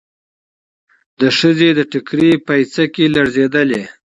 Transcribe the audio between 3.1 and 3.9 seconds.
لړزېدلې.